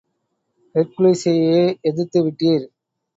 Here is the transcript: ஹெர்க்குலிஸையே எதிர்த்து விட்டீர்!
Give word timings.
ஹெர்க்குலிஸையே 0.75 1.59
எதிர்த்து 1.81 2.19
விட்டீர்! 2.23 2.65